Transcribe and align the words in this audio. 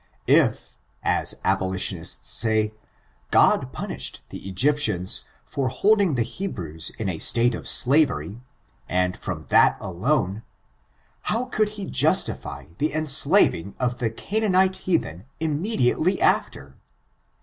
If, 0.25 0.79
as 1.03 1.35
ab 1.43 1.59
olitionists 1.59 2.23
say, 2.25 2.73
God 3.29 3.71
punished 3.71 4.23
the 4.29 4.49
Egyptians 4.49 5.25
for 5.45 5.67
hold 5.69 6.01
ing 6.01 6.15
the 6.15 6.23
Hebrews 6.23 6.91
in 6.97 7.07
a 7.07 7.19
state 7.19 7.53
of 7.53 7.67
slavery, 7.67 8.41
and 8.89 9.15
from 9.15 9.45
that 9.49 9.77
alone, 9.79 10.41
how 11.29 11.45
could 11.45 11.69
he 11.77 11.85
justify 11.85 12.65
the 12.79 12.93
enslaving 12.95 13.75
of 13.79 13.99
the 13.99 14.09
Ca 14.09 14.39
naanite 14.41 14.77
heathen 14.77 15.25
immediately 15.39 16.19
after? 16.19 16.77